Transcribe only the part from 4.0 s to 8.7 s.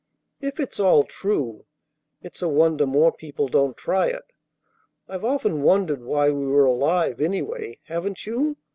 it. I've often wondered why we were alive, anyway, haven't you?